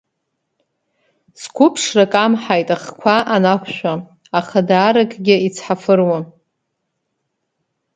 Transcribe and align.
Сқәыԥшра 1.41 2.05
камҳаит 2.11 2.69
ахқәа 2.75 3.15
анақәшәа, 3.35 3.93
аха 4.39 4.59
дааракгьы 4.69 5.35
ицҳафыруам. 5.47 6.25